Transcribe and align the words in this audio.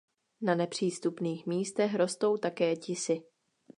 Na 0.41 0.55
nepřístupných 0.55 1.45
místech 1.45 1.95
rostou 1.95 2.37
také 2.37 2.75
tisy. 2.75 3.21